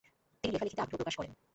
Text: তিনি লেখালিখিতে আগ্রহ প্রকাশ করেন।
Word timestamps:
তিনি 0.43 0.51
লেখালিখিতে 0.53 0.81
আগ্রহ 0.81 0.97
প্রকাশ 0.97 1.15
করেন। 1.17 1.31